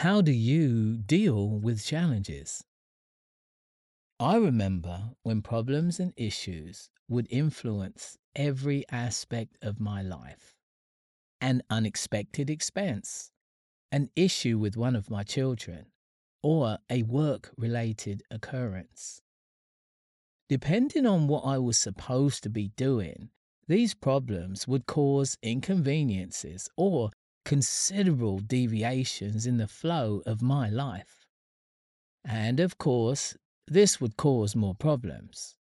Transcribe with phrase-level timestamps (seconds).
[0.00, 2.64] how do you deal with challenges?
[4.18, 10.54] I remember when problems and issues would influence every aspect of my life.
[11.42, 13.30] An unexpected expense,
[13.92, 15.84] an issue with one of my children,
[16.42, 19.20] or a work related occurrence.
[20.48, 23.28] Depending on what I was supposed to be doing,
[23.68, 27.10] these problems would cause inconveniences or
[27.44, 31.26] considerable deviations in the flow of my life.
[32.24, 35.56] And of course, this would cause more problems.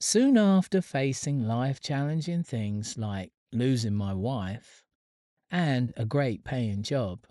[0.00, 4.84] Soon after facing life challenging things like losing my wife
[5.50, 7.26] and a great paying job,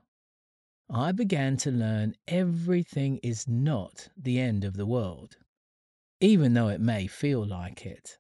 [0.89, 5.37] I began to learn everything is not the end of the world,
[6.19, 8.17] even though it may feel like it.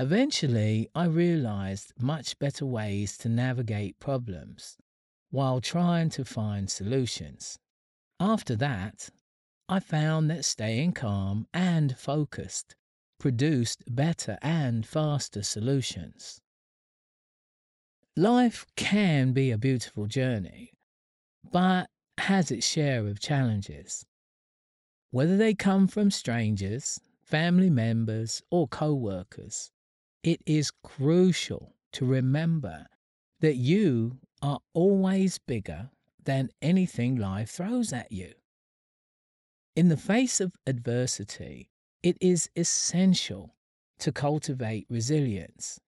[0.00, 4.78] Eventually, I realized much better ways to navigate problems
[5.28, 7.58] while trying to find solutions.
[8.18, 9.10] After that,
[9.68, 12.74] I found that staying calm and focused
[13.18, 16.40] produced better and faster solutions.
[18.16, 20.72] Life can be a beautiful journey,
[21.52, 24.06] but has its share of challenges.
[25.10, 29.70] Whether they come from strangers, family members, or co workers,
[30.22, 32.86] it is crucial to remember
[33.40, 35.90] that you are always bigger
[36.24, 38.32] than anything life throws at you.
[39.74, 41.70] In the face of adversity,
[42.02, 43.54] it is essential
[43.98, 45.80] to cultivate resilience,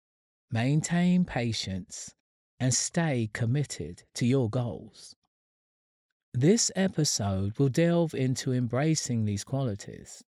[0.51, 2.13] maintain patience,
[2.59, 5.15] and stay committed to your goals.
[6.33, 10.23] This episode will delve into embracing these qualities,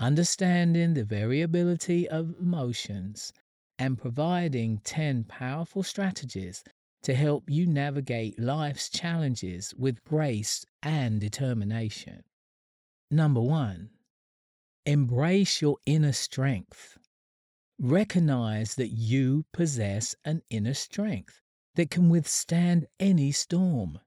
[0.00, 3.32] understanding the variability of emotions,
[3.78, 6.64] and providing 10 powerful strategies
[7.02, 12.22] to help you navigate life's challenges with grace and determination.
[13.10, 13.90] Number one,
[14.84, 16.98] embrace your inner strength.
[17.80, 21.40] Recognize that you possess an inner strength
[21.76, 24.00] that can withstand any storm.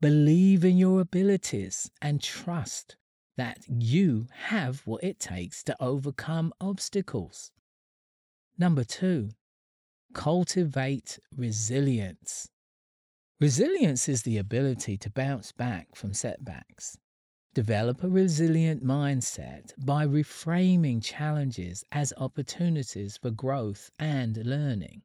[0.00, 2.96] Believe in your abilities and trust
[3.40, 7.50] that you have what it takes to overcome obstacles.
[8.58, 9.30] Number two,
[10.14, 12.48] cultivate resilience.
[13.40, 16.98] Resilience is the ability to bounce back from setbacks
[17.52, 25.02] Develop a resilient mindset by reframing challenges as opportunities for growth and learning.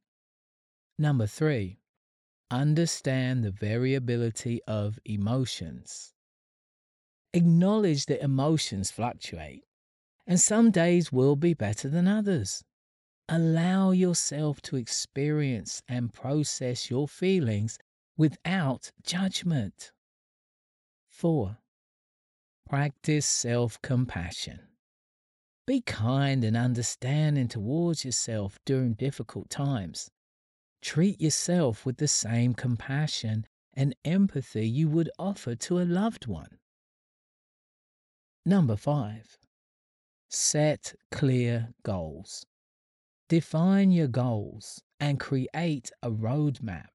[0.99, 1.79] Number three,
[2.51, 6.13] understand the variability of emotions.
[7.35, 9.65] Acknowledge that emotions fluctuate,
[10.25, 12.63] and some days will be better than others.
[13.27, 17.77] Allow yourself to experience and process your feelings
[18.15, 19.91] without judgment.
[21.09, 21.57] 4.
[22.69, 24.61] Practice self compassion.
[25.67, 30.09] Be kind and understanding towards yourself during difficult times.
[30.81, 36.59] Treat yourself with the same compassion and empathy you would offer to a loved one.
[38.45, 39.37] Number five,
[40.29, 42.45] set clear goals.
[43.27, 46.87] Define your goals and create a roadmap.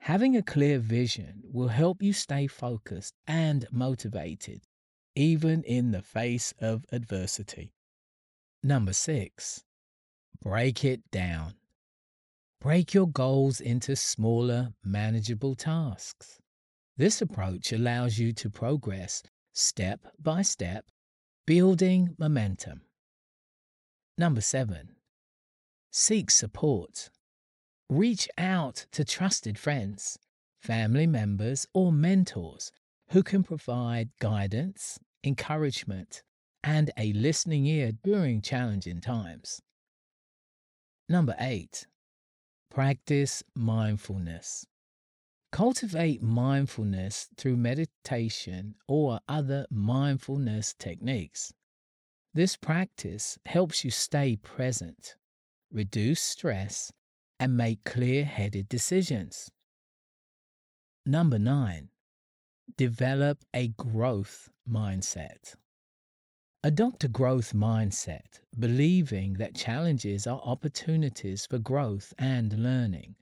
[0.00, 4.62] Having a clear vision will help you stay focused and motivated
[5.16, 7.72] even in the face of adversity.
[8.62, 9.64] Number six,
[10.42, 11.54] break it down.
[12.60, 16.38] Break your goals into smaller, manageable tasks.
[16.96, 19.22] This approach allows you to progress
[19.56, 20.84] step by step,
[21.46, 22.82] building momentum.
[24.18, 24.96] Number seven,
[25.90, 27.08] seek support.
[27.88, 30.18] Reach out to trusted friends,
[30.60, 32.70] family members, or mentors
[33.10, 36.22] who can provide guidance, encouragement,
[36.62, 39.62] and a listening ear during challenging times.
[41.08, 41.86] Number eight,
[42.70, 44.66] practice mindfulness.
[45.52, 51.52] Cultivate mindfulness through meditation or other mindfulness techniques.
[52.34, 55.16] This practice helps you stay present,
[55.72, 56.92] reduce stress,
[57.40, 59.50] and make clear headed decisions.
[61.06, 61.90] Number nine,
[62.76, 65.54] develop a growth mindset.
[66.64, 73.14] Adopt a growth mindset, believing that challenges are opportunities for growth and learning.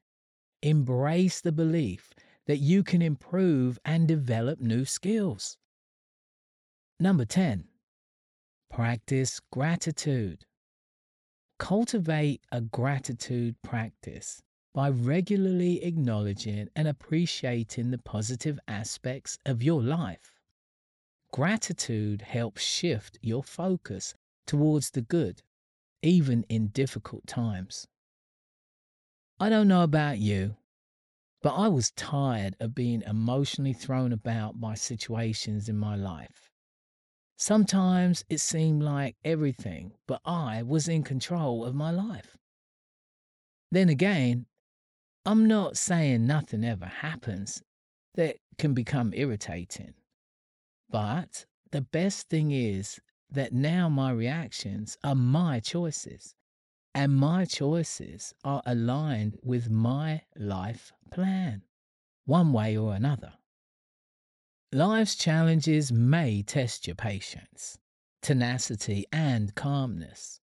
[0.64, 2.14] Embrace the belief
[2.46, 5.58] that you can improve and develop new skills.
[6.98, 7.68] Number 10,
[8.70, 10.46] practice gratitude.
[11.58, 14.40] Cultivate a gratitude practice
[14.72, 20.32] by regularly acknowledging and appreciating the positive aspects of your life.
[21.30, 24.14] Gratitude helps shift your focus
[24.46, 25.42] towards the good,
[26.00, 27.86] even in difficult times.
[29.40, 30.56] I don't know about you,
[31.42, 36.50] but I was tired of being emotionally thrown about by situations in my life.
[37.36, 42.36] Sometimes it seemed like everything but I was in control of my life.
[43.70, 44.46] Then again,
[45.26, 47.62] I'm not saying nothing ever happens
[48.14, 49.94] that can become irritating.
[50.88, 53.00] But the best thing is
[53.30, 56.36] that now my reactions are my choices,
[56.94, 61.62] and my choices are aligned with my life plan,
[62.24, 63.34] one way or another.
[64.72, 67.78] Life's challenges may test your patience,
[68.22, 70.40] tenacity, and calmness,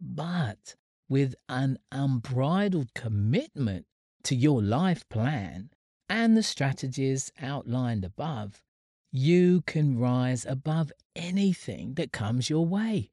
[0.00, 0.76] but
[1.08, 3.86] with an unbridled commitment
[4.24, 5.70] to your life plan
[6.08, 8.62] and the strategies outlined above,
[9.10, 13.10] you can rise above anything that comes your way.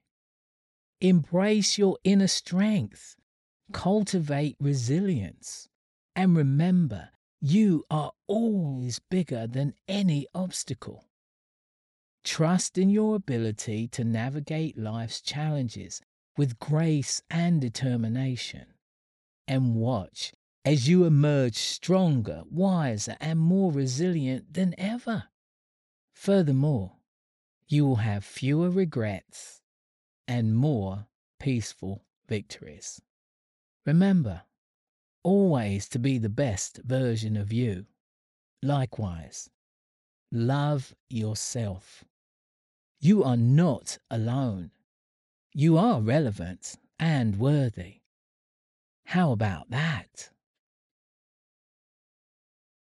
[1.02, 3.16] Embrace your inner strength,
[3.74, 5.68] cultivate resilience,
[6.16, 7.10] and remember
[7.42, 11.06] you are always bigger than any obstacle.
[12.24, 16.02] Trust in your ability to navigate life's challenges
[16.38, 18.66] with grace and determination.
[19.48, 20.34] And watch
[20.64, 25.26] as you emerge stronger, wiser, and more resilient than ever.
[26.14, 26.94] Furthermore,
[27.68, 29.62] you will have fewer regrets
[30.28, 31.08] and more
[31.40, 33.02] peaceful victories.
[33.86, 34.44] Remember,
[35.24, 37.86] always to be the best version of you.
[38.62, 39.50] Likewise,
[40.32, 42.04] love yourself.
[43.00, 44.72] You are not alone.
[45.54, 48.02] You are relevant and worthy.
[49.06, 50.30] How about that?